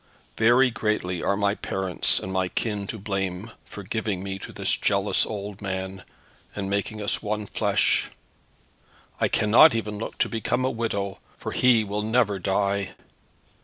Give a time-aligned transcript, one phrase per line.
[0.35, 4.75] Very greatly are my parents and my kin to blame for giving me to this
[4.75, 6.03] jealous old man,
[6.55, 8.09] and making us one flesh.
[9.19, 12.95] I cannot even look to become a widow, for he will never die.